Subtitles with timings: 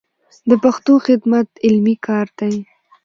[0.49, 2.53] د پښتو خدمت علمي کار دی.